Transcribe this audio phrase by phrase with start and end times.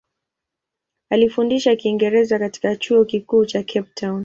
[1.09, 4.19] Alifundisha Kiingereza katika Chuo Kikuu cha Cape Town.